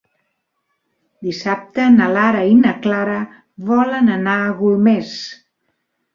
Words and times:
Dissabte 1.27 1.85
na 1.97 2.07
Lara 2.13 2.41
i 2.53 2.57
na 2.63 2.73
Clara 2.87 3.19
volen 3.69 4.11
anar 4.19 4.35
a 4.49 4.59
Golmés. 4.65 5.15